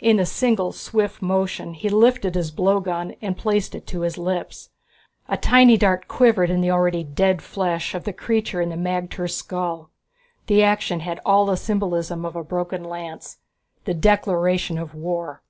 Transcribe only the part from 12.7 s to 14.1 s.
lance, the